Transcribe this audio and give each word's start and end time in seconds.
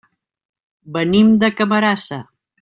Venim 0.95 1.31
de 1.45 1.51
Camarasa. 1.61 2.21